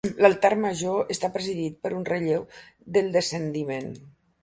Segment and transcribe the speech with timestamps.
[0.25, 2.49] L'altar major està presidit per un relleu
[2.97, 3.97] del Descendiment.